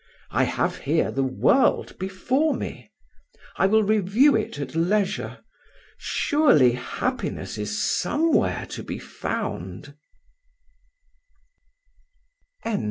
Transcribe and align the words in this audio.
I 0.31 0.45
have 0.45 0.77
here 0.77 1.11
the 1.11 1.21
world 1.21 1.95
before 1.99 2.55
me. 2.55 2.91
I 3.57 3.67
will 3.67 3.83
review 3.83 4.35
it 4.35 4.57
at 4.59 4.73
leisure: 4.73 5.43
surely 5.99 6.71
happiness 6.71 7.55
is 7.59 7.79
somewhere 7.79 8.65
to 8.71 8.81
be 8.81 8.97
found." 8.97 9.95